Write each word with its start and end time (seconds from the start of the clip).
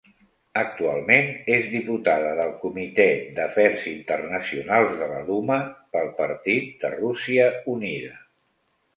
Actualment 0.59 1.27
és 1.55 1.65
diputada 1.73 2.29
del 2.37 2.53
Comitè 2.63 3.05
d'Afers 3.39 3.83
Internacionals 3.91 4.95
de 5.01 5.09
la 5.11 5.19
Duma 5.27 5.57
pel 5.97 6.09
partit 6.23 6.73
de 6.85 6.91
Rússia 6.95 7.47
Unida. 7.75 8.17